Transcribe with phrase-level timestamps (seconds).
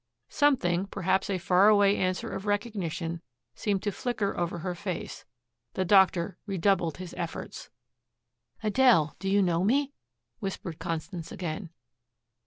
[0.29, 3.21] Something, perhaps a far away answer of recognition,
[3.53, 5.25] seemed to flicker over her face.
[5.75, 7.69] The doctor redoubled his efforts.
[8.63, 9.93] "Adele do you know me?"
[10.39, 11.69] whispered Constance again.